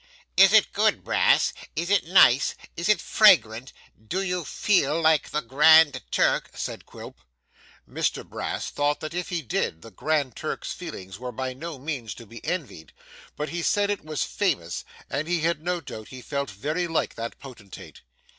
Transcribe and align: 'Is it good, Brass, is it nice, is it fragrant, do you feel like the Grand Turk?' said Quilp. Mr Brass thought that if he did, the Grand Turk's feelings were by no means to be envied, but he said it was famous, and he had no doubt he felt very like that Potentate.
'Is 0.35 0.51
it 0.51 0.73
good, 0.73 1.03
Brass, 1.03 1.53
is 1.75 1.91
it 1.91 2.05
nice, 2.07 2.55
is 2.75 2.89
it 2.89 2.99
fragrant, 2.99 3.71
do 4.07 4.23
you 4.23 4.43
feel 4.43 4.99
like 4.99 5.29
the 5.29 5.41
Grand 5.41 6.01
Turk?' 6.09 6.49
said 6.55 6.87
Quilp. 6.87 7.21
Mr 7.87 8.25
Brass 8.27 8.71
thought 8.71 8.99
that 9.01 9.13
if 9.13 9.29
he 9.29 9.43
did, 9.43 9.83
the 9.83 9.91
Grand 9.91 10.35
Turk's 10.35 10.73
feelings 10.73 11.19
were 11.19 11.31
by 11.31 11.53
no 11.53 11.77
means 11.77 12.15
to 12.15 12.25
be 12.25 12.43
envied, 12.43 12.93
but 13.35 13.49
he 13.49 13.61
said 13.61 13.91
it 13.91 14.03
was 14.03 14.23
famous, 14.23 14.83
and 15.07 15.27
he 15.27 15.41
had 15.41 15.61
no 15.61 15.79
doubt 15.79 16.07
he 16.07 16.23
felt 16.23 16.49
very 16.49 16.87
like 16.87 17.13
that 17.13 17.37
Potentate. 17.37 18.01